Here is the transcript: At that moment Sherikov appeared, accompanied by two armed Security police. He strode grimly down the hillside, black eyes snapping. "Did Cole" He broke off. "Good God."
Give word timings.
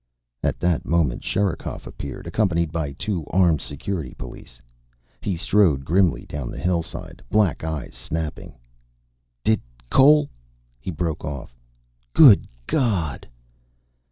At 0.41 0.59
that 0.61 0.83
moment 0.83 1.21
Sherikov 1.23 1.85
appeared, 1.85 2.25
accompanied 2.25 2.71
by 2.71 2.91
two 2.93 3.23
armed 3.29 3.61
Security 3.61 4.15
police. 4.15 4.59
He 5.21 5.35
strode 5.37 5.85
grimly 5.85 6.25
down 6.25 6.49
the 6.49 6.57
hillside, 6.57 7.21
black 7.29 7.63
eyes 7.63 7.93
snapping. 7.93 8.55
"Did 9.43 9.61
Cole" 9.91 10.27
He 10.81 10.89
broke 10.89 11.23
off. 11.23 11.55
"Good 12.15 12.47
God." 12.65 13.27